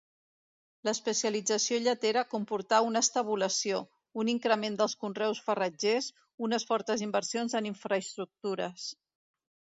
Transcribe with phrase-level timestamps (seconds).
[0.87, 3.81] L'especialització lletera comportà una estabulació,
[4.23, 6.09] un increment dels conreus farratgers,
[6.49, 8.91] unes fortes inversions en infraestructures.